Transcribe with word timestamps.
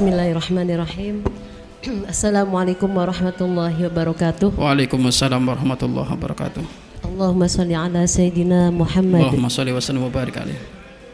Bismillahirrahmanirrahim. 0.00 1.28
Assalamualaikum 2.08 2.88
warahmatullahi 2.88 3.84
wabarakatuh. 3.84 4.56
Waalaikumsalam 4.56 5.44
warahmatullahi 5.44 6.08
wabarakatuh. 6.16 6.64
Allahumma 7.04 7.44
sholli 7.44 7.76
ala 7.76 8.08
Sayyidina 8.08 8.72
Muhammad. 8.72 9.28
Allahumma 9.28 9.52
sholli 9.52 9.76
wa 9.76 9.84
sallim 9.84 10.00
wa 10.00 10.08
barik 10.08 10.40
alaih. 10.40 10.56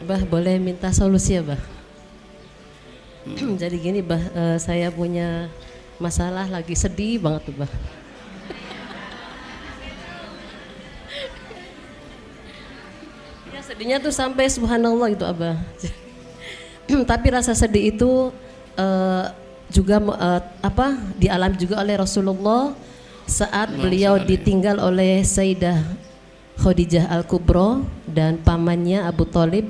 Bah, 0.07 0.23
boleh 0.23 0.55
minta 0.55 0.87
solusi 0.95 1.35
ya, 1.35 1.43
Bah? 1.43 1.59
Jadi 3.59 3.75
gini, 3.75 3.99
Bah, 3.99 4.23
eh, 4.23 4.55
saya 4.55 4.87
punya 4.87 5.51
masalah 5.99 6.47
lagi 6.47 6.71
sedih 6.71 7.19
banget 7.19 7.51
tuh, 7.51 7.59
Bah. 7.59 7.67
ya 13.51 13.59
sedihnya 13.67 13.99
tuh 13.99 14.15
sampai 14.15 14.47
subhanallah 14.47 15.11
gitu, 15.11 15.27
Abah. 15.27 15.59
Tapi 17.11 17.27
rasa 17.35 17.51
sedih 17.51 17.91
itu 17.91 18.31
eh, 18.77 19.25
juga 19.73 19.99
eh, 19.99 20.41
apa 20.63 20.95
dialami 21.17 21.55
juga 21.59 21.81
oleh 21.83 21.99
Rasulullah 21.99 22.71
saat 23.27 23.75
beliau 23.75 24.15
ditinggal 24.21 24.79
oleh 24.79 25.19
Sayyidah 25.25 25.83
Khadijah 26.57 27.11
Al-Kubro 27.11 27.85
dan 28.09 28.41
pamannya 28.41 29.03
Abu 29.05 29.27
Talib. 29.27 29.67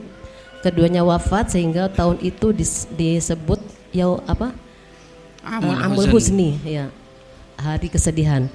Keduanya 0.63 1.05
wafat 1.05 1.53
sehingga 1.53 1.87
tahun 1.91 2.17
itu 2.23 2.49
dis- 2.51 2.89
disebut 2.97 3.61
ya 3.93 4.09
apa? 4.25 4.51
Amul 5.45 5.75
Eh, 5.75 5.85
Amul. 5.85 6.07
Husni 6.11 6.57
ya. 6.65 6.89
Hari 7.57 7.87
kesedihan. 7.87 8.49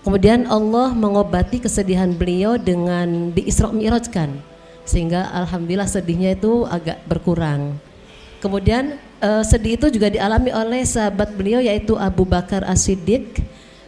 Kemudian 0.00 0.48
Allah 0.48 0.96
mengobati 0.96 1.60
kesedihan 1.60 2.08
beliau 2.16 2.56
dengan 2.56 3.34
di 3.36 3.44
Isra 3.44 3.68
Mi'rajkan 3.68 4.32
sehingga 4.88 5.28
alhamdulillah 5.36 5.86
sedihnya 5.86 6.32
itu 6.32 6.64
agak 6.64 7.04
berkurang. 7.04 7.76
Kemudian 8.40 8.96
eh, 9.20 9.44
sedih 9.44 9.76
itu 9.76 9.86
juga 9.92 10.08
dialami 10.08 10.50
oleh 10.50 10.82
sahabat 10.82 11.36
beliau 11.36 11.60
yaitu 11.60 11.94
Abu 11.94 12.24
Bakar 12.24 12.64
As-Siddiq 12.64 13.40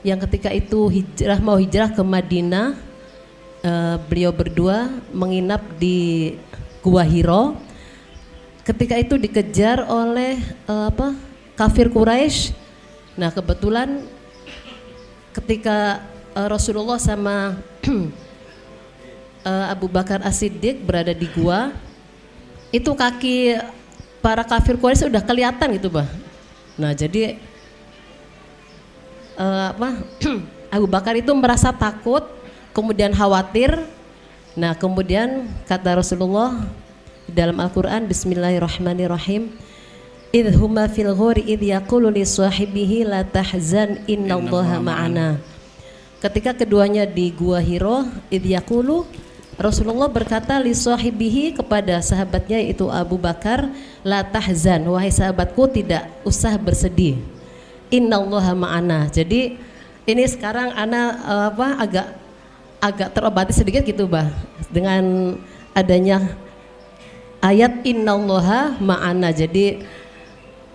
yang 0.03 0.19
ketika 0.29 0.51
itu 0.53 0.91
hijrah 0.91 1.39
mau 1.41 1.57
hijrah 1.57 1.91
ke 1.91 2.03
Madinah 2.05 2.77
eh, 3.65 3.97
beliau 4.07 4.31
berdua 4.31 4.93
menginap 5.11 5.63
di 5.81 6.37
Gua 6.83 7.07
Hiro. 7.07 7.55
Ketika 8.63 8.95
itu 8.99 9.19
dikejar 9.19 9.87
oleh 9.87 10.39
eh, 10.69 10.87
apa 10.91 11.15
kafir 11.55 11.91
Quraisy. 11.91 12.55
Nah 13.15 13.31
kebetulan 13.31 14.03
ketika 15.31 16.03
eh, 16.35 16.49
Rasulullah 16.51 16.99
sama 16.99 17.55
eh, 19.49 19.67
Abu 19.71 19.87
Bakar 19.87 20.27
As-Siddiq 20.27 20.83
berada 20.83 21.15
di 21.15 21.31
gua, 21.31 21.71
itu 22.75 22.91
kaki 22.91 23.63
para 24.25 24.47
kafir 24.47 24.79
Quraisy 24.79 25.11
udah 25.11 25.21
kelihatan 25.21 25.69
gitu 25.77 25.91
bah. 25.91 26.09
Nah 26.79 26.95
jadi 26.95 27.37
eh, 29.37 29.67
apa 29.75 29.99
Abu 30.73 30.89
Bakar 30.89 31.13
itu 31.21 31.29
merasa 31.37 31.69
takut, 31.69 32.25
kemudian 32.73 33.13
khawatir. 33.13 33.77
Nah, 34.57 34.73
kemudian 34.73 35.49
kata 35.69 36.01
Rasulullah 36.01 36.65
dalam 37.25 37.57
Al-Qur'an 37.61 38.05
Bismillahirrahmanirrahim 38.05 39.53
Idh 40.33 40.57
huma 40.57 40.89
fil 40.89 41.13
ghori 41.13 41.45
idh 41.45 41.77
yaqulu 41.77 42.09
li 42.09 42.25
sahibihi 42.25 43.05
la 43.05 43.21
tahzan 43.21 44.01
innallaha 44.09 44.81
ma'ana. 44.81 45.37
Ketika 46.25 46.57
keduanya 46.57 47.05
di 47.05 47.29
Gua 47.37 47.61
Hiro, 47.61 48.09
idh 48.33 48.57
yaqulu 48.57 49.05
Rasulullah 49.61 50.09
berkata 50.09 50.57
li 50.57 50.73
sahibihi 50.73 51.53
kepada 51.53 52.01
sahabatnya 52.01 52.57
yaitu 52.57 52.89
Abu 52.89 53.21
Bakar, 53.21 53.69
la 54.01 54.25
tahzan, 54.25 54.81
wahai 54.89 55.13
sahabatku 55.13 55.69
tidak 55.69 56.09
usah 56.25 56.57
bersedih. 56.57 57.21
Innallaha 57.93 58.57
ma'ana. 58.57 59.13
Jadi 59.13 59.61
ini 60.09 60.25
sekarang 60.25 60.73
ana 60.73 61.03
eh, 61.21 61.45
apa 61.53 61.69
agak 61.77 62.07
agak 62.81 63.09
terobati 63.13 63.53
sedikit 63.53 63.85
gitu, 63.85 64.09
Bah. 64.09 64.33
Dengan 64.73 65.37
adanya 65.77 66.33
ayat 67.45 67.85
innallaha 67.85 68.81
ma'ana. 68.81 69.37
Jadi 69.37 69.85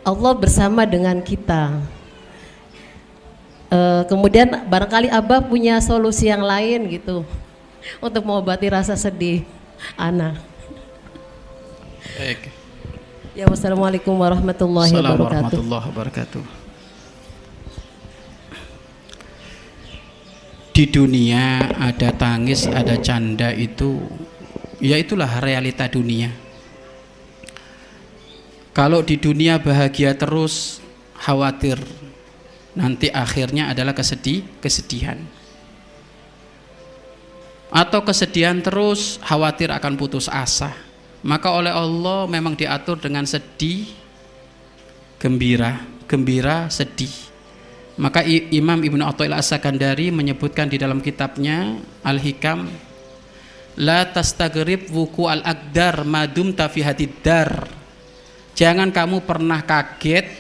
Allah 0.06 0.34
bersama 0.38 0.86
dengan 0.86 1.18
kita. 1.26 1.82
Eh, 3.74 4.04
kemudian 4.06 4.70
barangkali 4.70 5.10
Abah 5.10 5.44
punya 5.44 5.82
solusi 5.82 6.30
yang 6.30 6.46
lain 6.46 6.88
gitu 6.94 7.26
untuk 8.04 8.24
mengobati 8.24 8.68
rasa 8.70 8.96
sedih 8.96 9.44
ana. 9.96 10.38
Baik. 12.18 12.50
Ya 13.38 13.46
wassalamualaikum 13.46 14.18
warahmatullahi 14.18 14.90
Assalamualaikum 14.90 15.26
wabarakatuh. 15.30 15.58
warahmatullahi 15.62 15.86
wabarakatuh. 15.94 16.44
Di 20.74 20.86
dunia 20.90 21.74
ada 21.78 22.14
tangis, 22.14 22.70
ada 22.70 22.98
canda 23.02 23.50
itu 23.50 23.98
ya 24.78 24.98
itulah 24.98 25.42
realita 25.42 25.90
dunia. 25.90 26.30
Kalau 28.78 29.02
di 29.02 29.18
dunia 29.18 29.58
bahagia 29.58 30.14
terus, 30.14 30.78
khawatir 31.18 31.82
nanti 32.78 33.10
akhirnya 33.10 33.74
adalah 33.74 33.98
kesedih, 33.98 34.46
kesedihan. 34.62 35.18
Atau 37.68 38.04
kesedihan 38.08 38.58
terus, 38.64 39.20
khawatir 39.24 39.72
akan 39.72 40.00
putus 40.00 40.32
asa. 40.32 40.72
Maka 41.26 41.52
oleh 41.52 41.74
Allah 41.74 42.24
memang 42.30 42.56
diatur 42.56 42.96
dengan 43.02 43.28
sedih, 43.28 43.90
gembira, 45.20 45.84
gembira, 46.08 46.72
sedih. 46.72 47.12
Maka 47.98 48.22
Imam 48.30 48.78
Ibnu 48.78 49.02
Athail 49.02 49.34
As-Sakandari 49.34 50.14
menyebutkan 50.14 50.70
di 50.70 50.78
dalam 50.78 51.02
kitabnya 51.02 51.82
Al-Hikam 52.06 52.70
La 53.78 54.10
tastagrib 54.10 54.90
wuku 54.90 55.30
al-aqdar 55.30 56.02
madum 56.02 56.50
tafihatid 56.54 57.22
dar 57.22 57.70
Jangan 58.58 58.90
kamu 58.90 59.22
pernah 59.22 59.62
kaget 59.62 60.34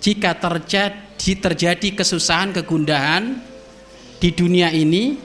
jika 0.00 0.32
terjadi 0.32 1.08
terjadi 1.20 2.00
kesusahan, 2.00 2.56
kegundahan 2.56 3.36
di 4.16 4.32
dunia 4.32 4.72
ini 4.72 5.20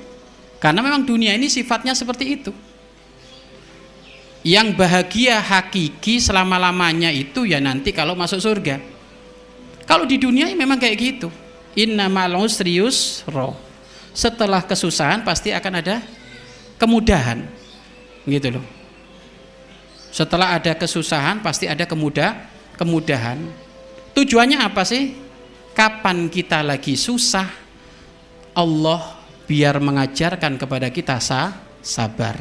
karena 0.59 0.79
memang 0.79 1.03
dunia 1.03 1.35
ini 1.35 1.51
sifatnya 1.51 1.91
seperti 1.91 2.25
itu. 2.25 2.51
Yang 4.45 4.77
bahagia 4.77 5.41
hakiki 5.41 6.21
selama-lamanya 6.21 7.09
itu 7.09 7.49
ya 7.49 7.57
nanti 7.57 7.89
kalau 7.89 8.13
masuk 8.13 8.37
surga. 8.37 8.77
Kalau 9.89 10.05
di 10.05 10.21
dunia 10.21 10.49
ya 10.49 10.57
memang 10.57 10.77
kayak 10.77 10.97
gitu. 10.97 11.29
Inna 11.73 12.07
usri 12.37 12.77
yusra. 12.77 13.57
Setelah 14.15 14.61
kesusahan 14.63 15.25
pasti 15.25 15.49
akan 15.49 15.73
ada 15.81 15.99
kemudahan. 16.77 17.41
Gitu 18.25 18.53
loh. 18.53 18.65
Setelah 20.13 20.55
ada 20.55 20.71
kesusahan 20.77 21.43
pasti 21.43 21.67
ada 21.67 21.83
kemudah 21.83 22.47
kemudahan. 22.79 23.41
Tujuannya 24.15 24.63
apa 24.63 24.87
sih? 24.87 25.11
Kapan 25.75 26.31
kita 26.31 26.63
lagi 26.63 26.95
susah, 26.95 27.51
Allah 28.55 29.14
biar 29.45 29.77
mengajarkan 29.77 30.57
kepada 30.57 30.89
kita 30.89 31.21
sa 31.21 31.53
sabar. 31.81 32.37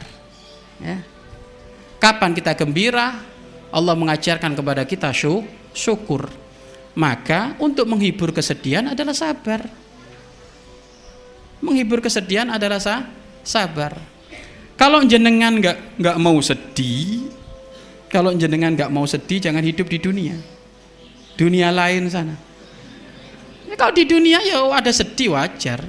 Ya. 0.81 1.01
Kapan 2.01 2.33
kita 2.37 2.53
gembira, 2.57 3.21
Allah 3.73 3.95
mengajarkan 3.97 4.53
kepada 4.53 4.83
kita 4.85 5.13
syu- 5.13 5.47
syukur. 5.73 6.29
Maka 6.95 7.59
untuk 7.59 7.91
menghibur 7.91 8.31
kesedihan 8.31 8.93
adalah 8.93 9.17
sabar. 9.17 9.67
Menghibur 11.65 12.05
kesedihan 12.05 12.53
adalah 12.53 12.79
sa 12.79 13.09
sabar. 13.43 13.97
Kalau 14.75 15.03
jenengan 15.07 15.55
nggak 15.55 15.99
nggak 15.99 16.17
mau 16.19 16.39
sedih, 16.43 17.31
kalau 18.11 18.31
jenengan 18.35 18.75
nggak 18.75 18.91
mau 18.91 19.07
sedih, 19.07 19.43
jangan 19.43 19.63
hidup 19.63 19.87
di 19.91 19.99
dunia. 19.99 20.37
Dunia 21.35 21.75
lain 21.75 22.07
sana. 22.07 22.39
Ya, 23.67 23.75
kalau 23.75 23.91
di 23.91 24.07
dunia 24.07 24.39
ya 24.45 24.63
ada 24.71 24.91
sedih 24.95 25.35
wajar. 25.35 25.83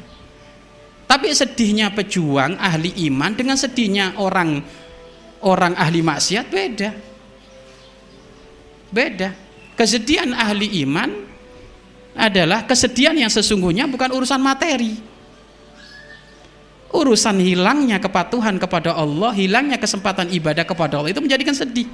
Tapi 1.06 1.30
sedihnya 1.31 1.94
pejuang 1.94 2.57
ahli 2.57 3.06
iman 3.10 3.31
dengan 3.38 3.54
sedihnya 3.54 4.18
orang 4.18 4.57
orang 5.46 5.78
ahli 5.78 6.02
maksiat 6.02 6.46
beda. 6.50 6.90
Beda. 8.90 9.30
Kesedihan 9.78 10.34
ahli 10.34 10.81
iman 10.88 11.12
adalah 12.16 12.63
kesedihan 12.66 13.13
yang 13.13 13.30
sesungguhnya 13.30 13.86
bukan 13.86 14.10
urusan 14.16 14.42
materi. 14.42 14.98
Urusan 16.96 17.44
hilangnya 17.44 18.00
kepatuhan 18.00 18.56
kepada 18.56 18.96
Allah, 18.96 19.36
hilangnya 19.36 19.75
kesempatan 19.75 20.31
ibadah 20.31 20.63
kepada 20.63 21.04
Allah 21.04 21.12
itu 21.12 21.19
menjadikan 21.19 21.51
sedih. 21.51 21.92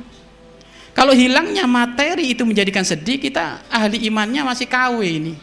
Kalau 0.94 1.18
hilangnya 1.18 1.66
materi 1.66 2.38
itu 2.38 2.46
menjadikan 2.46 2.86
sedih, 2.86 3.18
kita 3.18 3.66
ahli 3.66 4.06
imannya 4.08 4.46
masih 4.46 4.70
KW 4.70 5.02
ini. 5.02 5.34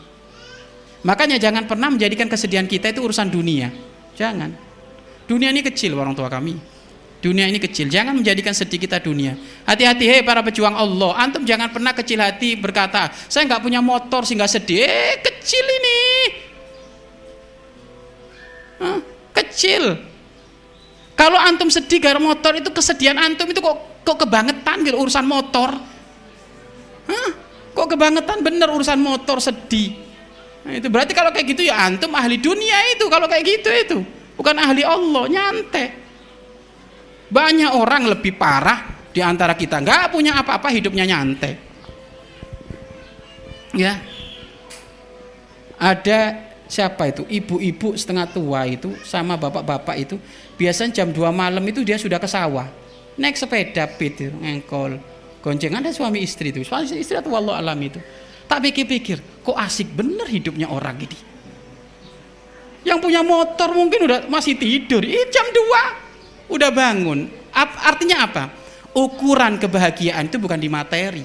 Makanya 1.09 1.41
jangan 1.41 1.65
pernah 1.65 1.89
menjadikan 1.89 2.29
kesedihan 2.29 2.69
kita 2.69 2.93
itu 2.93 3.01
urusan 3.01 3.33
dunia. 3.33 3.73
Jangan. 4.13 4.53
Dunia 5.25 5.49
ini 5.49 5.65
kecil 5.65 5.97
orang 5.97 6.13
tua 6.13 6.29
kami. 6.29 6.61
Dunia 7.25 7.49
ini 7.49 7.57
kecil. 7.57 7.89
Jangan 7.89 8.13
menjadikan 8.13 8.53
sedih 8.53 8.77
kita 8.77 9.01
dunia. 9.01 9.33
Hati-hati 9.65 10.05
hei 10.05 10.21
para 10.21 10.45
pejuang 10.45 10.77
Allah. 10.77 11.17
Antum 11.17 11.49
jangan 11.49 11.73
pernah 11.73 11.97
kecil 11.97 12.21
hati 12.21 12.61
berkata, 12.61 13.09
saya 13.25 13.49
nggak 13.49 13.65
punya 13.65 13.81
motor 13.81 14.29
sehingga 14.29 14.45
sedih. 14.45 14.85
Eh, 14.85 15.17
kecil 15.25 15.65
ini. 15.65 16.01
Hah? 18.85 18.99
Kecil. 19.33 19.85
Kalau 21.17 21.41
antum 21.41 21.73
sedih 21.73 22.05
gara 22.05 22.21
motor 22.21 22.53
itu 22.53 22.69
kesedihan 22.69 23.17
antum 23.17 23.49
itu 23.49 23.65
kok 23.65 24.05
kok 24.05 24.29
kebangetan 24.29 24.85
gitu 24.85 25.01
urusan 25.01 25.25
motor. 25.25 25.73
Hah? 27.09 27.31
Kok 27.73 27.89
kebangetan 27.97 28.45
bener 28.45 28.69
urusan 28.69 29.01
motor 29.01 29.41
sedih. 29.41 30.08
Nah, 30.69 30.77
itu 30.77 30.93
berarti 30.93 31.17
kalau 31.17 31.33
kayak 31.33 31.57
gitu 31.57 31.65
ya 31.65 31.81
antum 31.89 32.13
ahli 32.13 32.37
dunia 32.37 32.93
itu 32.93 33.09
kalau 33.09 33.25
kayak 33.25 33.41
gitu 33.41 33.71
itu. 33.73 33.99
Bukan 34.37 34.53
ahli 34.61 34.85
Allah, 34.85 35.25
nyantai. 35.25 35.87
Banyak 37.33 37.73
orang 37.73 38.13
lebih 38.13 38.37
parah 38.37 39.09
di 39.09 39.25
antara 39.25 39.57
kita 39.57 39.81
nggak 39.81 40.13
punya 40.13 40.37
apa-apa 40.37 40.69
hidupnya 40.69 41.09
nyantai. 41.09 41.57
Ya. 43.73 43.97
Ada 45.81 46.37
siapa 46.69 47.17
itu? 47.17 47.25
Ibu-ibu 47.25 47.97
setengah 47.97 48.29
tua 48.29 48.69
itu 48.69 48.93
sama 49.09 49.41
bapak-bapak 49.41 49.97
itu 49.97 50.21
biasanya 50.61 51.01
jam 51.01 51.09
2 51.09 51.33
malam 51.33 51.65
itu 51.65 51.81
dia 51.81 51.97
sudah 51.97 52.21
ke 52.21 52.29
sawah. 52.29 52.69
Naik 53.17 53.41
sepeda 53.41 53.89
pit 53.89 54.21
ngengkol. 54.21 55.01
Goncengan 55.41 55.81
ada 55.81 55.97
suami 55.97 56.21
istri 56.21 56.53
itu. 56.53 56.61
Suami 56.61 56.93
istri 56.93 57.17
atau 57.17 57.33
wallah 57.33 57.57
alam 57.57 57.81
itu. 57.81 57.97
Tak 58.49 58.65
pikir-pikir, 58.65 59.45
kok 59.45 59.55
asik 59.61 59.93
bener 59.93 60.25
hidupnya 60.25 60.73
orang 60.73 60.97
ini. 61.05 61.19
Yang 62.89 62.99
punya 63.05 63.21
motor 63.21 63.77
mungkin 63.77 64.09
udah 64.09 64.25
masih 64.33 64.57
tidur. 64.57 65.05
Jam 65.05 65.45
2 65.53 66.57
udah 66.57 66.71
bangun. 66.73 67.29
Artinya 67.85 68.25
apa? 68.25 68.45
Ukuran 68.97 69.61
kebahagiaan 69.61 70.33
itu 70.33 70.41
bukan 70.41 70.57
di 70.57 70.73
materi. 70.73 71.21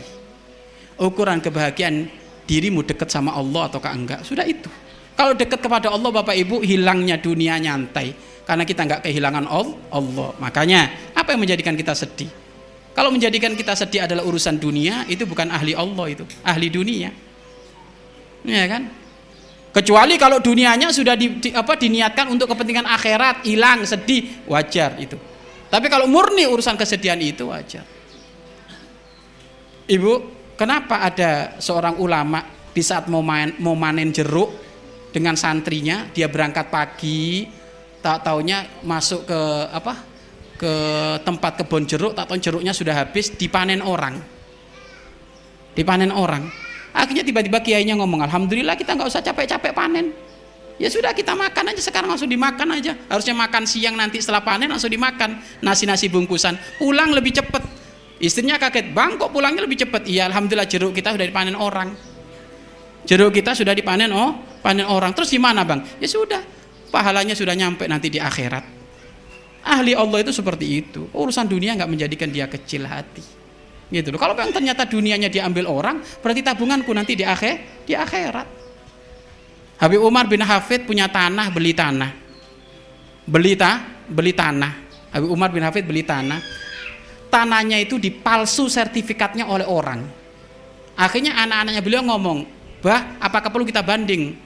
Ukuran 1.00 1.40
kebahagiaan 1.40 2.12
dirimu 2.44 2.84
dekat 2.84 3.08
sama 3.08 3.32
Allah 3.40 3.72
ataukah 3.72 3.96
enggak. 3.96 4.20
Sudah 4.28 4.44
itu. 4.44 4.68
Kalau 5.16 5.32
dekat 5.32 5.64
kepada 5.64 5.88
Allah 5.88 6.12
Bapak 6.12 6.36
Ibu 6.36 6.60
hilangnya 6.60 7.16
dunia 7.16 7.56
nyantai 7.56 8.12
karena 8.44 8.68
kita 8.68 8.84
enggak 8.84 9.02
kehilangan 9.08 9.48
Allah. 9.48 10.36
Makanya 10.44 11.16
apa 11.16 11.32
yang 11.32 11.40
menjadikan 11.48 11.80
kita 11.80 11.96
sedih? 11.96 12.43
Kalau 12.94 13.10
menjadikan 13.10 13.58
kita 13.58 13.74
sedih 13.74 14.06
adalah 14.06 14.22
urusan 14.22 14.62
dunia, 14.62 15.10
itu 15.10 15.26
bukan 15.26 15.50
ahli 15.50 15.74
Allah 15.74 16.06
itu, 16.14 16.24
ahli 16.46 16.70
dunia. 16.70 17.10
Ya 18.46 18.66
kan? 18.70 18.86
Kecuali 19.74 20.22
kalau 20.22 20.38
dunianya 20.38 20.94
sudah 20.94 21.18
di, 21.18 21.42
di, 21.42 21.50
apa, 21.50 21.74
diniatkan 21.74 22.30
untuk 22.30 22.46
kepentingan 22.54 22.86
akhirat, 22.86 23.42
hilang, 23.50 23.82
sedih, 23.90 24.46
wajar 24.46 24.94
itu. 25.02 25.18
Tapi 25.74 25.90
kalau 25.90 26.06
murni 26.06 26.46
urusan 26.46 26.78
kesedihan 26.78 27.18
itu 27.18 27.50
wajar. 27.50 27.82
Ibu, 29.90 30.14
kenapa 30.54 31.02
ada 31.02 31.58
seorang 31.58 31.98
ulama 31.98 32.46
di 32.70 32.86
saat 32.86 33.10
mau, 33.10 33.26
main, 33.26 33.58
mau 33.58 33.74
manen 33.74 34.14
jeruk 34.14 34.54
dengan 35.10 35.34
santrinya, 35.34 36.06
dia 36.14 36.30
berangkat 36.30 36.70
pagi, 36.70 37.50
tak 38.06 38.22
taunya 38.30 38.70
masuk 38.86 39.26
ke 39.26 39.42
apa? 39.74 40.13
Ke 40.64 40.76
tempat 41.28 41.60
kebun 41.60 41.84
jeruk, 41.84 42.16
tak 42.16 42.32
tahu 42.32 42.40
jeruknya 42.40 42.72
sudah 42.72 42.96
habis, 43.04 43.36
dipanen 43.36 43.84
orang. 43.84 44.24
Dipanen 45.76 46.16
orang 46.16 46.48
Akhirnya 46.94 47.26
tiba-tiba 47.26 47.58
kiainya 47.58 47.98
ngomong, 47.98 48.22
Alhamdulillah 48.22 48.78
kita 48.78 48.94
nggak 48.94 49.10
usah 49.10 49.26
capek-capek 49.26 49.74
panen. 49.74 50.14
Ya 50.78 50.90
sudah 50.94 51.10
kita 51.14 51.34
makan 51.34 51.74
aja 51.74 51.82
sekarang 51.82 52.14
langsung 52.14 52.30
dimakan 52.30 52.78
aja. 52.78 52.94
Harusnya 53.10 53.34
makan 53.34 53.66
siang 53.66 53.98
nanti 53.98 54.22
setelah 54.22 54.46
panen 54.46 54.70
langsung 54.70 54.94
dimakan. 54.94 55.42
Nasi-nasi 55.66 56.10
bungkusan. 56.10 56.54
Pulang 56.78 57.14
lebih 57.14 57.34
cepat. 57.34 57.66
Istrinya 58.22 58.62
kaget, 58.62 58.94
bang 58.94 59.18
kok 59.18 59.34
pulangnya 59.34 59.66
lebih 59.66 59.84
cepat? 59.84 60.06
Iya 60.06 60.30
Alhamdulillah 60.30 60.70
jeruk 60.70 60.94
kita 60.94 61.18
sudah 61.18 61.26
dipanen 61.26 61.58
orang. 61.58 61.90
Jeruk 63.04 63.36
kita 63.36 63.58
sudah 63.58 63.74
dipanen 63.74 64.14
oh 64.14 64.62
panen 64.62 64.86
orang. 64.86 65.18
Terus 65.18 65.34
gimana 65.34 65.66
bang? 65.66 65.82
Ya 65.98 66.08
sudah, 66.08 66.40
pahalanya 66.94 67.34
sudah 67.34 67.58
nyampe 67.58 67.90
nanti 67.90 68.14
di 68.14 68.22
akhirat. 68.22 68.83
Ahli 69.64 69.96
Allah 69.96 70.20
itu 70.20 70.36
seperti 70.36 70.66
itu. 70.84 71.08
Urusan 71.16 71.48
dunia 71.48 71.72
nggak 71.80 71.88
menjadikan 71.88 72.28
dia 72.28 72.52
kecil 72.52 72.84
hati 72.84 73.44
gitu 73.94 74.10
loh. 74.10 74.20
Kalau 74.20 74.34
yang 74.34 74.50
ternyata 74.50 74.90
dunianya 74.90 75.30
diambil 75.30 75.70
orang, 75.70 76.02
berarti 76.02 76.42
tabunganku 76.42 76.90
nanti 76.90 77.14
di 77.14 77.22
akhir 77.22 77.86
di 77.86 77.94
akhirat. 77.94 78.48
Habib 79.78 80.02
Umar 80.02 80.26
bin 80.26 80.42
Hafid 80.42 80.90
punya 80.90 81.06
tanah, 81.12 81.54
beli 81.54 81.78
tanah. 81.78 82.12
Beli 83.24 83.54
ta, 83.54 84.02
beli 84.10 84.34
tanah. 84.34 84.72
Habib 85.14 85.30
Umar 85.30 85.54
bin 85.54 85.62
Hafid 85.62 85.86
beli 85.86 86.02
tanah. 86.02 86.42
Tanahnya 87.30 87.78
itu 87.82 87.98
dipalsu 88.02 88.70
sertifikatnya 88.70 89.50
oleh 89.50 89.66
orang. 89.66 90.06
Akhirnya 90.94 91.34
anak-anaknya 91.42 91.82
beliau 91.82 92.06
ngomong, 92.06 92.46
"Bah, 92.86 93.18
apakah 93.18 93.50
perlu 93.50 93.66
kita 93.66 93.82
banding?" 93.82 94.38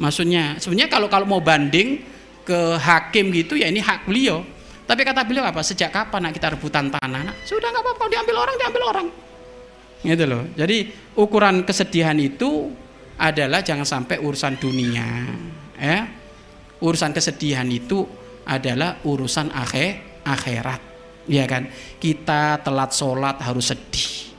Maksudnya, 0.00 0.56
sebenarnya 0.56 0.88
kalau 0.88 1.08
kalau 1.12 1.26
mau 1.28 1.42
banding 1.42 2.00
ke 2.48 2.80
hakim 2.80 3.28
gitu 3.36 3.60
ya 3.60 3.68
ini 3.68 3.84
hak 3.84 4.08
beliau 4.08 4.40
tapi 4.88 5.04
kata 5.04 5.20
beliau 5.28 5.44
apa? 5.44 5.60
Sejak 5.60 5.92
kapan 5.92 6.24
nak 6.24 6.32
kita 6.32 6.56
rebutan 6.56 6.88
tanah? 6.88 7.20
Nah, 7.20 7.36
sudah 7.44 7.68
nggak 7.68 7.84
apa-apa 7.84 8.04
diambil 8.08 8.36
orang, 8.40 8.56
diambil 8.56 8.82
orang. 8.88 9.06
Gitu 10.00 10.24
loh. 10.24 10.42
Jadi 10.56 10.88
ukuran 11.20 11.60
kesedihan 11.68 12.16
itu 12.16 12.72
adalah 13.20 13.60
jangan 13.60 13.84
sampai 13.84 14.16
urusan 14.16 14.56
dunia, 14.56 15.28
ya. 15.76 16.08
Urusan 16.80 17.12
kesedihan 17.12 17.68
itu 17.68 18.08
adalah 18.48 19.04
urusan 19.04 19.52
akhir 19.52 20.24
akhirat, 20.24 20.80
ya 21.28 21.44
kan? 21.44 21.68
Kita 22.00 22.64
telat 22.64 22.96
sholat 22.96 23.44
harus 23.44 23.68
sedih, 23.68 24.32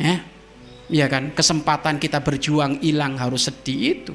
ya, 0.00 0.24
ya 0.88 1.04
kan? 1.12 1.36
Kesempatan 1.36 2.00
kita 2.00 2.24
berjuang 2.24 2.80
hilang 2.80 3.20
harus 3.20 3.52
sedih 3.52 3.80
itu. 3.92 4.14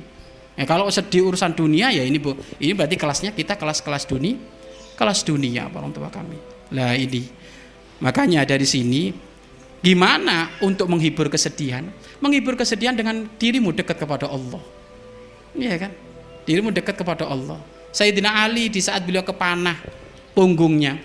Ya, 0.61 0.69
kalau 0.69 0.85
sedih 0.93 1.33
urusan 1.33 1.57
dunia 1.57 1.89
ya 1.89 2.05
ini 2.05 2.21
bu, 2.21 2.37
ini 2.61 2.77
berarti 2.77 2.93
kelasnya 2.93 3.33
kita 3.33 3.57
kelas-kelas 3.57 4.05
dunia 4.05 4.37
kelas 5.01 5.25
dunia 5.25 5.65
orang 5.73 5.89
tua 5.89 6.13
kami. 6.13 6.37
Lah 6.77 6.93
ini. 6.93 7.25
Makanya 8.05 8.45
dari 8.45 8.69
sini 8.69 9.09
gimana 9.81 10.61
untuk 10.61 10.85
menghibur 10.85 11.25
kesedihan? 11.25 11.89
Menghibur 12.21 12.53
kesedihan 12.53 12.93
dengan 12.93 13.25
dirimu 13.41 13.73
dekat 13.73 13.97
kepada 13.97 14.29
Allah. 14.29 14.61
Iya 15.57 15.89
kan? 15.89 15.91
Dirimu 16.45 16.69
dekat 16.69 16.93
kepada 16.93 17.25
Allah. 17.25 17.57
Sayyidina 17.89 18.45
Ali 18.45 18.69
di 18.69 18.77
saat 18.77 19.01
beliau 19.01 19.25
kepanah 19.25 19.81
punggungnya. 20.37 21.01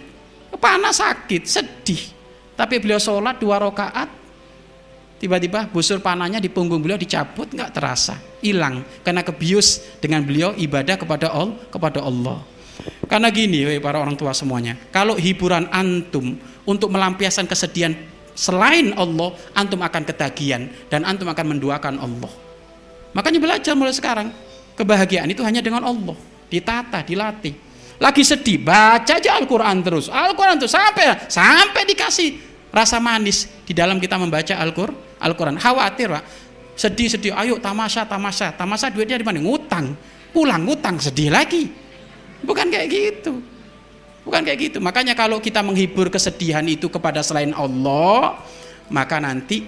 Kepanah 0.53 0.93
sakit, 0.93 1.43
sedih. 1.49 2.03
Tapi 2.53 2.81
beliau 2.81 3.01
sholat 3.01 3.41
dua 3.41 3.61
rakaat, 3.61 4.09
tiba-tiba 5.17 5.69
busur 5.73 6.01
panahnya 6.01 6.39
di 6.39 6.53
punggung 6.53 6.81
beliau 6.85 7.01
dicabut 7.01 7.49
nggak 7.49 7.73
terasa 7.73 8.21
hilang 8.45 8.85
karena 9.01 9.25
kebius 9.25 9.99
dengan 10.01 10.23
beliau 10.23 10.53
ibadah 10.55 10.97
kepada 11.01 11.33
Allah 11.33 11.57
kepada 11.73 12.05
Allah 12.05 12.57
karena 13.07 13.31
gini, 13.31 13.63
para 13.79 14.03
orang 14.03 14.19
tua 14.19 14.35
semuanya, 14.35 14.75
kalau 14.91 15.15
hiburan 15.15 15.71
antum 15.71 16.37
untuk 16.67 16.91
melampiaskan 16.91 17.47
kesedihan 17.47 17.95
selain 18.35 18.93
Allah, 18.99 19.33
antum 19.55 19.79
akan 19.81 20.03
ketagihan 20.03 20.67
dan 20.91 21.07
antum 21.07 21.31
akan 21.31 21.57
menduakan 21.57 22.03
Allah. 22.03 22.33
Makanya 23.15 23.39
belajar 23.39 23.73
mulai 23.79 23.95
sekarang, 23.95 24.29
kebahagiaan 24.75 25.31
itu 25.31 25.41
hanya 25.47 25.63
dengan 25.63 25.87
Allah, 25.87 26.19
ditata, 26.51 27.07
dilatih. 27.07 27.55
Lagi 27.97 28.21
sedih, 28.27 28.61
baca 28.61 29.17
aja 29.17 29.41
Al-Quran 29.41 29.81
terus. 29.81 30.13
Al-Quran 30.13 30.61
terus 30.61 30.77
sampai 30.77 31.31
sampai 31.33 31.89
dikasih 31.89 32.37
rasa 32.69 33.01
manis 33.01 33.49
di 33.65 33.73
dalam 33.73 33.97
kita 33.97 34.21
membaca 34.21 34.53
Al-Quran. 34.53 35.06
Al-Quran. 35.21 35.57
Khawatir, 35.57 36.13
Pak. 36.13 36.25
Sedih-sedih, 36.77 37.33
ayo 37.33 37.57
tamasya, 37.57 38.05
tamasya. 38.05 38.53
Tamasya 38.53 38.93
duitnya 38.93 39.17
di 39.17 39.25
mana? 39.25 39.41
Ngutang. 39.41 39.97
Pulang 40.37 40.69
ngutang, 40.69 41.01
sedih 41.01 41.33
lagi 41.33 41.87
Bukan 42.45 42.69
kayak 42.69 42.89
gitu. 42.91 43.41
Bukan 44.27 44.43
kayak 44.43 44.59
gitu. 44.59 44.79
Makanya 44.83 45.15
kalau 45.15 45.39
kita 45.39 45.63
menghibur 45.63 46.11
kesedihan 46.11 46.63
itu 46.67 46.91
kepada 46.91 47.23
selain 47.23 47.55
Allah, 47.55 48.43
maka 48.91 49.23
nanti 49.23 49.65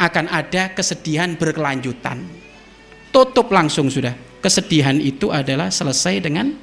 akan 0.00 0.26
ada 0.26 0.72
kesedihan 0.72 1.36
berkelanjutan. 1.36 2.24
Tutup 3.12 3.52
langsung 3.52 3.92
sudah. 3.92 4.16
Kesedihan 4.40 4.96
itu 4.96 5.28
adalah 5.28 5.68
selesai 5.68 6.24
dengan 6.24 6.56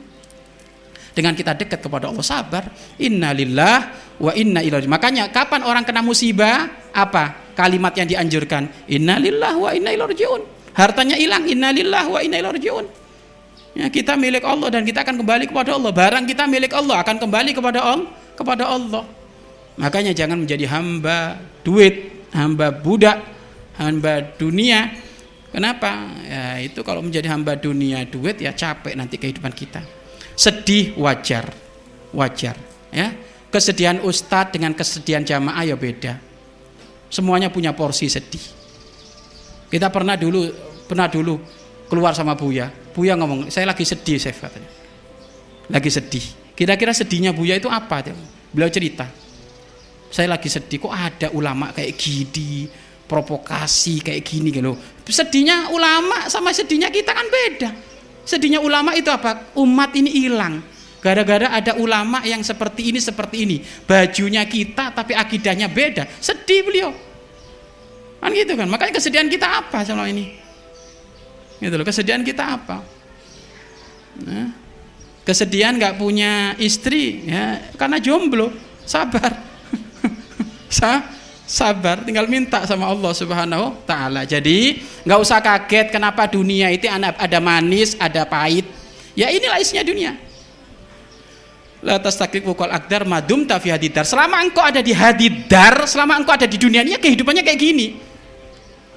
dengan 1.13 1.37
kita 1.37 1.53
dekat 1.53 1.77
kepada 1.77 2.09
Allah 2.09 2.25
sabar. 2.25 2.73
Innalillah 2.97 3.77
wa 4.17 4.33
inna 4.33 4.65
ilaihi. 4.65 4.89
Makanya 4.89 5.29
kapan 5.29 5.61
orang 5.61 5.85
kena 5.85 6.01
musibah, 6.01 6.89
apa 6.89 7.46
kalimat 7.57 7.89
yang 7.97 8.05
dianjurkan? 8.05 8.69
Innalillah 8.85 9.57
wa 9.57 9.73
inna 9.73 9.89
ilaihi 9.89 10.45
Hartanya 10.77 11.17
hilang, 11.17 11.49
innalillah 11.49 12.05
wa 12.05 12.21
inna 12.21 12.37
ilaihi 12.37 12.85
Ya, 13.77 13.93
kita 13.93 14.17
milik 14.17 14.41
Allah 14.41 14.73
dan 14.73 14.81
kita 14.85 15.05
akan 15.05 15.21
kembali 15.21 15.53
kepada 15.53 15.77
Allah. 15.77 15.93
Barang 15.93 16.25
kita 16.25 16.49
milik 16.49 16.73
Allah 16.73 16.97
akan 17.01 17.21
kembali 17.21 17.53
kepada 17.53 17.79
Allah, 17.81 18.09
kepada 18.33 18.63
Allah. 18.65 19.05
Makanya 19.77 20.17
jangan 20.17 20.41
menjadi 20.41 20.65
hamba 20.65 21.37
duit, 21.61 22.25
hamba 22.33 22.73
budak, 22.73 23.21
hamba 23.77 24.33
dunia. 24.33 24.97
Kenapa? 25.53 26.09
Ya, 26.25 26.57
itu 26.57 26.81
kalau 26.81 27.05
menjadi 27.05 27.29
hamba 27.29 27.53
dunia 27.53 28.01
duit 28.09 28.41
ya 28.41 28.49
capek 28.49 28.97
nanti 28.97 29.21
kehidupan 29.21 29.53
kita. 29.53 29.85
Sedih 30.33 30.97
wajar. 30.97 31.49
Wajar, 32.17 32.55
ya. 32.89 33.11
kesedihan 33.51 33.99
ustadz 33.99 34.55
dengan 34.55 34.71
kesedihan 34.71 35.21
jamaah 35.21 35.67
ya 35.67 35.75
beda 35.75 36.26
semuanya 37.07 37.51
punya 37.51 37.71
porsi 37.73 38.07
sedih. 38.11 38.41
Kita 39.67 39.91
pernah 39.91 40.15
dulu 40.15 40.47
pernah 40.87 41.11
dulu 41.11 41.35
keluar 41.91 42.15
sama 42.15 42.35
Buya. 42.35 42.71
Buya 42.95 43.19
ngomong 43.19 43.51
saya 43.51 43.67
lagi 43.67 43.83
sedih 43.83 44.15
Chef 44.19 44.37
katanya. 44.39 44.69
Lagi 45.67 45.91
sedih. 45.91 46.23
Kira-kira 46.55 46.95
sedihnya 46.95 47.35
Buya 47.35 47.59
itu 47.59 47.67
apa 47.67 48.07
beliau 48.51 48.71
cerita. 48.71 49.07
Saya 50.07 50.31
lagi 50.39 50.47
sedih 50.47 50.79
kok 50.79 50.93
ada 50.95 51.27
ulama 51.35 51.75
kayak 51.75 51.99
gini 51.99 52.71
provokasi 53.07 54.03
kayak 54.03 54.19
gini 54.23 54.51
gitu 54.51 54.75
sedihnya 55.07 55.71
ulama 55.71 56.27
sama 56.27 56.51
sedihnya 56.51 56.91
kita 56.91 57.11
kan 57.11 57.27
beda. 57.27 57.69
Sedihnya 58.27 58.59
ulama 58.59 58.91
itu 58.91 59.07
apa? 59.07 59.55
Umat 59.55 59.95
ini 59.95 60.11
hilang 60.11 60.59
gara-gara 60.97 61.53
ada 61.53 61.77
ulama 61.77 62.25
yang 62.25 62.41
seperti 62.41 62.89
ini 62.89 62.99
seperti 62.99 63.37
ini. 63.45 63.57
Bajunya 63.85 64.43
kita 64.45 64.91
tapi 64.93 65.13
akidahnya 65.13 65.69
beda. 65.69 66.09
Sedih 66.19 66.65
beliau. 66.65 66.91
Kan 68.17 68.33
gitu 68.33 68.57
kan? 68.57 68.67
Makanya 68.67 68.93
kesedihan 68.97 69.29
kita 69.29 69.47
apa 69.61 69.85
selama 69.85 70.09
ini? 70.09 70.33
Gitu 71.61 71.73
loh 71.73 71.85
kesedihan 71.85 72.21
kita 72.21 72.43
apa? 72.43 72.77
Nah, 74.17 74.49
kesedihan 75.21 75.77
nggak 75.77 76.01
punya 76.01 76.57
istri 76.57 77.29
ya 77.29 77.71
karena 77.77 78.01
jomblo. 78.01 78.49
Sabar. 78.87 79.31
Sa 80.77 81.03
sabar. 81.47 82.03
Tinggal 82.03 82.27
minta 82.27 82.67
sama 82.67 82.91
Allah 82.91 83.13
Subhanahu 83.15 83.85
taala. 83.87 84.27
Jadi 84.27 84.83
nggak 85.07 85.19
usah 85.21 85.39
kaget 85.39 85.87
kenapa 85.93 86.27
dunia 86.27 86.67
itu 86.73 86.89
ada 86.91 87.39
manis, 87.39 87.95
ada 87.95 88.27
pahit. 88.27 88.67
Ya 89.15 89.31
inilah 89.31 89.57
isinya 89.61 89.81
dunia. 89.87 90.26
La 91.85 92.01
tastakrik 92.01 92.41
wukol 92.41 92.73
akdar 92.73 93.05
madum 93.05 93.45
tafi 93.45 93.69
hadidar. 93.69 94.01
Selama 94.01 94.41
engkau 94.41 94.65
ada 94.65 94.81
di 94.81 94.97
hadidar, 94.97 95.85
selama 95.85 96.17
engkau 96.17 96.33
ada 96.33 96.49
di 96.49 96.57
dunia 96.57 96.81
ini 96.81 96.97
ya 96.97 96.99
kehidupannya 97.01 97.45
kayak 97.45 97.59
gini. 97.61 97.87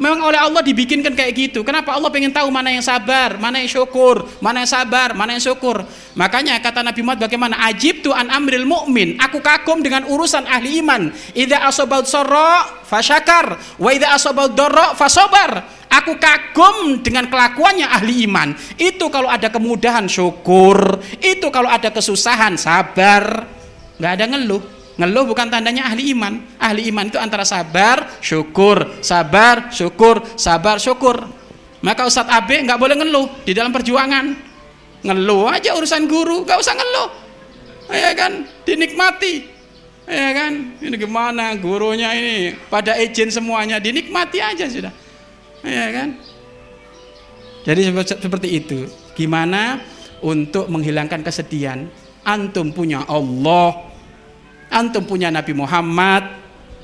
Memang 0.00 0.32
oleh 0.32 0.40
Allah 0.40 0.64
dibikinkan 0.64 1.12
kayak 1.12 1.32
gitu. 1.36 1.60
Kenapa 1.60 1.92
Allah 1.92 2.08
pengen 2.08 2.32
tahu 2.32 2.48
mana 2.48 2.72
yang 2.72 2.80
sabar, 2.80 3.36
mana 3.36 3.60
yang 3.60 3.68
syukur, 3.68 4.24
mana 4.40 4.64
yang 4.64 4.72
sabar, 4.72 5.12
mana 5.12 5.36
yang 5.36 5.44
syukur. 5.44 5.84
Makanya 6.16 6.56
kata 6.64 6.80
Nabi 6.80 7.04
Muhammad 7.04 7.28
bagaimana? 7.28 7.60
Ajib 7.68 8.00
tu 8.00 8.08
an 8.16 8.32
amril 8.32 8.64
mu'min. 8.64 9.20
Aku 9.20 9.44
kagum 9.44 9.84
dengan 9.84 10.08
urusan 10.08 10.48
ahli 10.48 10.80
iman. 10.80 11.12
Ida 11.36 11.68
asobaut 11.68 12.08
sorro 12.08 12.80
fasyakar. 12.88 13.60
Wa 13.76 13.92
ida 13.92 14.16
asobaut 14.16 14.56
dorro 14.56 14.96
fasobar. 14.96 15.79
Aku 15.90 16.14
kagum 16.22 17.02
dengan 17.02 17.26
kelakuannya 17.26 17.90
ahli 17.90 18.30
iman. 18.30 18.54
Itu 18.78 19.10
kalau 19.10 19.26
ada 19.26 19.50
kemudahan 19.50 20.06
syukur. 20.06 21.02
Itu 21.18 21.50
kalau 21.50 21.66
ada 21.66 21.90
kesusahan 21.90 22.54
sabar. 22.54 23.42
Gak 23.98 24.12
ada 24.14 24.24
ngeluh. 24.30 24.62
Ngeluh 25.00 25.24
bukan 25.26 25.50
tandanya 25.50 25.90
ahli 25.90 26.14
iman. 26.14 26.38
Ahli 26.62 26.92
iman 26.94 27.10
itu 27.10 27.16
antara 27.16 27.42
sabar, 27.42 28.20
syukur, 28.22 29.02
sabar, 29.02 29.72
syukur, 29.74 30.22
sabar, 30.38 30.76
syukur. 30.78 31.26
Maka 31.80 32.04
Ustadz 32.04 32.28
Abe 32.28 32.60
nggak 32.60 32.76
boleh 32.76 32.96
ngeluh 33.00 33.26
di 33.42 33.56
dalam 33.56 33.72
perjuangan. 33.72 34.36
Ngeluh 35.00 35.48
aja 35.48 35.72
urusan 35.72 36.04
guru, 36.04 36.44
nggak 36.44 36.60
usah 36.60 36.76
ngeluh. 36.76 37.08
Ya 37.90 38.12
kan, 38.12 38.44
dinikmati. 38.68 39.58
Ya 40.04 40.30
kan, 40.36 40.76
ini 40.82 40.96
gimana 40.98 41.54
gurunya 41.56 42.12
ini 42.12 42.52
pada 42.68 42.98
izin 42.98 43.32
semuanya 43.32 43.80
dinikmati 43.80 44.42
aja 44.42 44.68
sudah. 44.68 44.92
Ya 45.64 45.86
kan. 45.92 46.16
Jadi 47.64 47.80
seperti 48.04 48.48
itu. 48.56 48.88
Gimana 49.12 49.80
untuk 50.24 50.68
menghilangkan 50.72 51.20
kesedihan? 51.20 51.84
Antum 52.24 52.72
punya 52.72 53.04
Allah, 53.08 53.92
antum 54.72 55.04
punya 55.04 55.28
Nabi 55.28 55.52
Muhammad. 55.52 56.40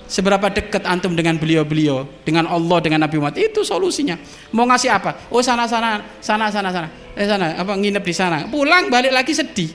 Seberapa 0.07 0.47
dekat 0.47 0.87
antum 0.87 1.19
dengan 1.19 1.35
beliau-beliau? 1.35 2.07
Dengan 2.23 2.47
Allah 2.47 2.79
dengan 2.79 3.03
Nabi 3.03 3.19
Muhammad? 3.19 3.43
Itu 3.43 3.67
solusinya. 3.67 4.15
Mau 4.55 4.63
ngasih 4.63 4.95
apa? 4.95 5.27
Oh 5.35 5.43
sana 5.43 5.67
sana 5.67 5.99
sana 6.23 6.47
sana 6.47 6.71
sana. 6.71 6.89
Eh 7.19 7.27
sana 7.27 7.59
apa 7.59 7.75
nginep 7.75 8.05
di 8.07 8.15
sana. 8.15 8.47
Pulang 8.47 8.87
balik 8.87 9.11
lagi 9.11 9.35
sedih. 9.35 9.75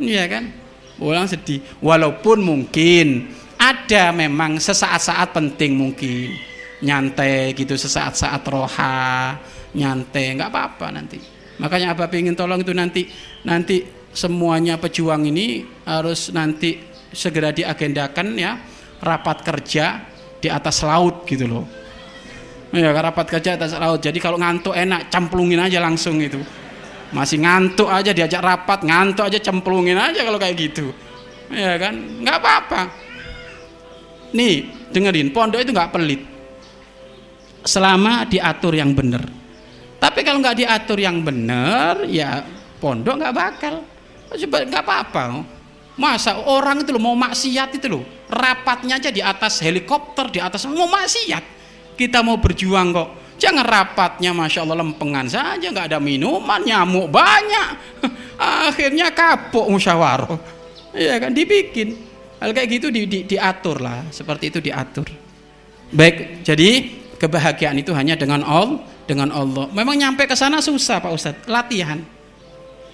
Iya 0.00 0.24
kan? 0.32 0.48
Pulang 0.96 1.28
sedih. 1.28 1.60
Walaupun 1.84 2.40
mungkin 2.40 3.28
ada 3.60 4.14
memang 4.16 4.56
sesaat-saat 4.56 5.34
penting 5.36 5.76
mungkin 5.76 6.47
nyantai 6.78 7.54
gitu 7.58 7.74
sesaat-saat 7.74 8.42
roha 8.46 9.34
nyantai 9.74 10.38
nggak 10.38 10.50
apa-apa 10.50 10.86
nanti. 10.94 11.18
Makanya 11.58 11.98
apa 11.98 12.06
pengen 12.06 12.38
tolong 12.38 12.62
itu 12.62 12.70
nanti 12.70 13.02
nanti 13.42 13.82
semuanya 14.14 14.78
pejuang 14.78 15.26
ini 15.26 15.66
harus 15.84 16.30
nanti 16.30 16.78
segera 17.10 17.50
diagendakan 17.50 18.26
ya 18.38 18.52
rapat 19.02 19.42
kerja 19.42 20.06
di 20.38 20.46
atas 20.46 20.86
laut 20.86 21.26
gitu 21.26 21.50
loh. 21.50 21.66
Ya 22.70 22.92
rapat 22.94 23.26
kerja 23.26 23.58
atas 23.58 23.74
laut. 23.74 23.98
Jadi 23.98 24.20
kalau 24.22 24.38
ngantuk 24.38 24.76
enak 24.76 25.10
cemplungin 25.10 25.58
aja 25.58 25.82
langsung 25.82 26.20
itu. 26.22 26.38
Masih 27.08 27.40
ngantuk 27.40 27.88
aja 27.88 28.12
diajak 28.12 28.44
rapat 28.44 28.84
ngantuk 28.84 29.24
aja 29.24 29.40
cemplungin 29.40 29.96
aja 29.96 30.20
kalau 30.22 30.36
kayak 30.36 30.54
gitu. 30.54 30.92
Ya 31.48 31.80
kan? 31.80 31.96
Nggak 32.22 32.36
apa-apa. 32.38 32.82
Nih 34.36 34.68
dengerin 34.92 35.32
pondok 35.32 35.64
itu 35.64 35.72
nggak 35.72 35.90
pelit 35.90 36.37
selama 37.68 38.24
diatur 38.24 38.72
yang 38.72 38.96
benar 38.96 39.28
tapi 40.00 40.24
kalau 40.24 40.40
nggak 40.40 40.64
diatur 40.64 40.96
yang 40.96 41.20
benar 41.20 42.08
ya 42.08 42.40
pondok 42.80 43.20
nggak 43.20 43.34
bakal 43.36 43.84
nggak 44.32 44.84
apa-apa 44.84 45.44
Masa 45.98 46.46
orang 46.46 46.86
itu 46.86 46.94
loh 46.94 47.02
mau 47.02 47.18
maksiat 47.18 47.74
itu 47.74 47.90
loh, 47.90 48.06
rapatnya 48.30 49.02
aja 49.02 49.10
di 49.10 49.18
atas 49.18 49.58
helikopter, 49.58 50.30
di 50.30 50.38
atas 50.38 50.62
mau 50.70 50.86
maksiat. 50.86 51.42
Kita 51.98 52.22
mau 52.22 52.38
berjuang 52.38 52.94
kok. 52.94 53.08
Jangan 53.34 53.66
rapatnya 53.66 54.30
Masya 54.30 54.62
Allah 54.62 54.78
lempengan 54.78 55.26
saja, 55.26 55.66
nggak 55.66 55.90
ada 55.90 55.98
minuman, 55.98 56.62
nyamuk 56.62 57.10
banyak. 57.10 57.98
Akhirnya 58.70 59.10
kapok 59.10 59.66
musyawarah. 59.66 60.38
Iya 60.94 61.18
kan, 61.18 61.34
dibikin. 61.34 61.98
Hal 62.38 62.54
kayak 62.54 62.78
gitu 62.78 62.94
di, 62.94 63.10
di, 63.10 63.26
diatur 63.26 63.82
lah, 63.82 64.06
seperti 64.14 64.54
itu 64.54 64.62
diatur. 64.62 65.10
Baik, 65.90 66.46
jadi 66.46 66.97
kebahagiaan 67.18 67.76
itu 67.78 67.90
hanya 67.92 68.14
dengan 68.14 68.40
Allah, 68.46 68.80
dengan 69.04 69.28
Allah. 69.34 69.66
Memang 69.74 69.98
nyampe 69.98 70.24
ke 70.24 70.34
sana 70.38 70.62
susah 70.62 71.02
Pak 71.02 71.12
Ustadz, 71.12 71.46
latihan. 71.50 72.00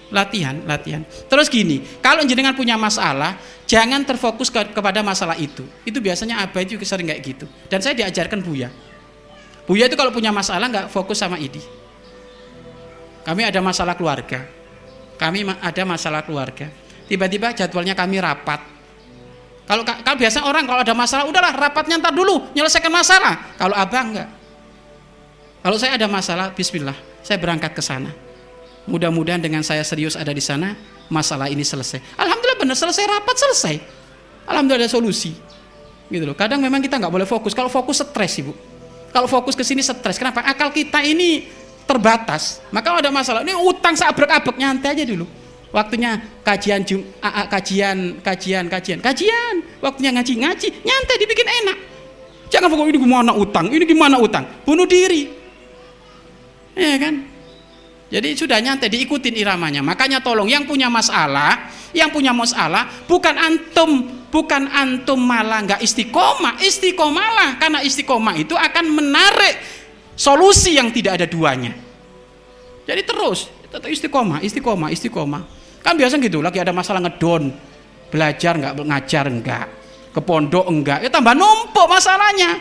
Latihan 0.05 0.61
latihan. 0.69 1.01
Terus 1.25 1.49
gini 1.49 1.81
kalau 1.97 2.21
jenengan 2.29 2.53
punya 2.53 2.77
masalah 2.77 3.41
jangan 3.65 4.05
terfokus 4.05 4.53
ke, 4.53 4.61
kepada 4.69 5.01
masalah 5.01 5.33
itu. 5.33 5.65
Itu 5.81 5.97
biasanya 5.97 6.45
abah 6.45 6.61
itu 6.61 6.77
sering 6.85 7.09
kayak 7.09 7.21
gitu. 7.25 7.45
Dan 7.65 7.81
saya 7.81 7.97
diajarkan 7.97 8.45
buya. 8.45 8.69
Buya 9.65 9.89
itu 9.89 9.97
kalau 9.97 10.13
punya 10.13 10.29
masalah 10.29 10.69
nggak 10.69 10.87
fokus 10.93 11.17
sama 11.17 11.41
ini 11.41 11.85
kami 13.25 13.41
ada 13.41 13.57
masalah 13.57 13.97
keluarga. 13.97 14.45
Kami 15.17 15.41
ada 15.49 15.81
masalah 15.81 16.21
keluarga. 16.21 16.69
Tiba-tiba 17.09 17.57
jadwalnya 17.57 17.97
kami 17.97 18.21
rapat 18.21 18.61
kalau 19.65 19.81
kalau 19.85 20.17
biasa 20.17 20.45
orang 20.45 20.63
kalau 20.69 20.81
ada 20.85 20.93
masalah 20.93 21.25
udahlah 21.25 21.53
rapatnya 21.53 21.97
ntar 21.97 22.13
dulu 22.13 22.49
nyelesaikan 22.53 22.93
masalah 22.93 23.53
kalau 23.57 23.73
abah 23.73 24.03
enggak 24.05 24.29
kalau 25.65 25.77
saya 25.81 25.97
ada 25.97 26.05
masalah 26.05 26.53
Bismillah 26.53 26.95
saya 27.25 27.41
berangkat 27.41 27.73
ke 27.73 27.81
sana 27.81 28.25
Mudah-mudahan 28.85 29.41
dengan 29.41 29.65
saya 29.65 29.81
serius 29.81 30.13
ada 30.13 30.29
di 30.29 30.41
sana, 30.41 30.77
masalah 31.09 31.49
ini 31.49 31.65
selesai. 31.65 31.97
Alhamdulillah 32.21 32.59
benar 32.61 32.77
selesai 32.77 33.03
rapat 33.09 33.35
selesai. 33.41 33.75
Alhamdulillah 34.45 34.85
ada 34.85 34.89
solusi. 34.93 35.33
Gitu 36.05 36.21
loh. 36.21 36.37
Kadang 36.37 36.61
memang 36.61 36.85
kita 36.85 37.01
nggak 37.01 37.09
boleh 37.09 37.25
fokus. 37.25 37.57
Kalau 37.57 37.65
fokus 37.65 38.05
stres 38.05 38.37
ibu. 38.37 38.53
Kalau 39.09 39.25
fokus 39.25 39.57
ke 39.57 39.65
sini 39.65 39.81
stres. 39.81 40.21
Kenapa? 40.21 40.45
Akal 40.45 40.69
kita 40.69 41.01
ini 41.01 41.49
terbatas. 41.89 42.61
Maka 42.69 42.93
kalau 42.93 42.99
ada 43.01 43.09
masalah, 43.09 43.41
ini 43.41 43.57
utang 43.57 43.97
seabrek-abrek 43.97 44.61
nyantai 44.61 44.93
aja 44.93 45.03
dulu. 45.05 45.25
Waktunya 45.75 46.15
kajian 46.39 46.87
jum, 46.87 47.03
a, 47.19 47.43
a, 47.43 47.51
kajian 47.51 48.23
kajian 48.23 48.71
kajian 48.71 49.03
kajian. 49.03 49.55
Waktunya 49.83 50.15
ngaji 50.15 50.33
ngaji 50.39 50.67
nyantai 50.87 51.15
dibikin 51.19 51.43
enak. 51.43 51.77
Jangan 52.47 52.71
fokus 52.71 52.95
ini 52.95 52.99
gimana 53.03 53.35
utang, 53.35 53.67
ini 53.67 53.83
gimana 53.83 54.15
utang. 54.15 54.47
Bunuh 54.63 54.87
diri. 54.87 55.27
Ya 56.79 56.95
kan? 56.95 57.27
Jadi 58.07 58.39
sudah 58.39 58.63
nyantai 58.63 58.87
diikutin 58.87 59.35
iramanya. 59.35 59.83
Makanya 59.83 60.23
tolong 60.23 60.47
yang 60.47 60.63
punya 60.63 60.87
masalah, 60.87 61.67
yang 61.91 62.07
punya 62.07 62.31
masalah 62.31 62.87
bukan 63.11 63.35
antum, 63.35 64.07
bukan 64.31 64.71
antum 64.71 65.19
malah 65.19 65.59
nggak 65.67 65.83
istiqomah, 65.83 66.55
istiqomalah 66.63 67.59
karena 67.59 67.83
istiqomah 67.83 68.39
itu 68.39 68.55
akan 68.55 68.95
menarik 68.95 69.59
solusi 70.15 70.79
yang 70.79 70.87
tidak 70.95 71.19
ada 71.19 71.27
duanya. 71.27 71.75
Jadi 72.87 73.01
terus 73.03 73.51
tetap 73.67 73.91
istiqomah, 73.91 74.39
istiqomah, 74.39 74.87
istiqomah. 74.95 75.64
Kan 75.85 76.01
biasa 76.01 76.17
gitu, 76.17 76.41
lagi 76.41 76.57
ada 76.57 76.73
masalah 76.73 76.97
ngedon, 77.05 77.53
belajar 78.09 78.57
nggak 78.57 78.73
ngajar 78.89 79.25
enggak, 79.29 79.65
ke 80.09 80.21
pondok 80.25 80.65
enggak, 80.65 81.05
ya 81.05 81.13
tambah 81.13 81.37
numpuk 81.37 81.85
masalahnya, 81.85 82.57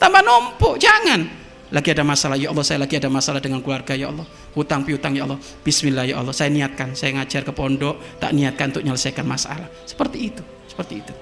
tambah 0.00 0.24
numpuk, 0.24 0.80
jangan. 0.80 1.42
Lagi 1.72 1.88
ada 1.88 2.04
masalah 2.04 2.36
ya 2.36 2.52
Allah 2.52 2.64
saya 2.68 2.84
lagi 2.84 3.00
ada 3.00 3.08
masalah 3.08 3.40
dengan 3.40 3.64
keluarga 3.64 3.96
ya 3.96 4.12
Allah. 4.12 4.28
Hutang 4.52 4.84
piutang 4.84 5.16
ya 5.16 5.24
Allah. 5.24 5.40
Bismillah 5.64 6.04
ya 6.04 6.20
Allah. 6.20 6.36
Saya 6.36 6.52
niatkan 6.52 6.92
saya 6.92 7.16
ngajar 7.16 7.48
ke 7.48 7.52
pondok 7.56 8.20
tak 8.20 8.36
niatkan 8.36 8.76
untuk 8.76 8.84
menyelesaikan 8.84 9.24
masalah. 9.24 9.72
Seperti 9.88 10.18
itu 10.20 10.44
Seperti 10.68 11.00
itu. 11.00 11.14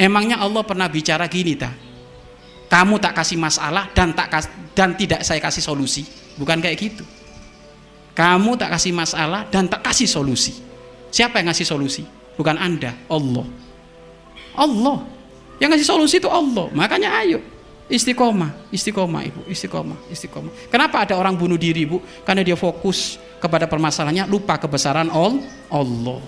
Emangnya 0.00 0.40
Allah 0.40 0.64
pernah 0.64 0.88
bicara 0.88 1.28
gini 1.28 1.60
ta? 1.60 1.68
Kamu 2.72 2.96
tak 2.96 3.12
kasih 3.20 3.36
masalah 3.36 3.92
dan 3.92 4.16
tak 4.16 4.32
dan 4.72 4.96
tidak 4.96 5.20
saya 5.28 5.44
kasih 5.44 5.60
solusi. 5.60 6.08
Bukan 6.40 6.64
kayak 6.64 6.80
gitu. 6.80 7.04
Kamu 8.12 8.60
tak 8.60 8.76
kasih 8.76 8.92
masalah 8.92 9.48
dan 9.48 9.68
tak 9.68 9.80
kasih 9.84 10.08
solusi. 10.08 10.60
Siapa 11.08 11.40
yang 11.40 11.52
ngasih 11.52 11.66
solusi? 11.68 12.02
Bukan 12.36 12.56
Anda, 12.56 12.92
Allah. 13.08 13.46
Allah. 14.56 14.98
Yang 15.56 15.68
ngasih 15.76 15.88
solusi 15.88 16.16
itu 16.20 16.28
Allah. 16.28 16.68
Makanya 16.72 17.20
ayo 17.24 17.40
istiqomah, 17.92 18.72
istiqomah 18.72 19.20
Ibu, 19.28 19.40
istiqomah, 19.52 19.98
istiqomah. 20.08 20.52
Kenapa 20.72 21.04
ada 21.04 21.14
orang 21.20 21.36
bunuh 21.36 21.60
diri, 21.60 21.84
Bu? 21.84 22.00
Karena 22.24 22.40
dia 22.40 22.56
fokus 22.56 23.20
kepada 23.36 23.68
permasalahannya, 23.68 24.24
lupa 24.32 24.56
kebesaran 24.56 25.12
Allah. 25.12 26.20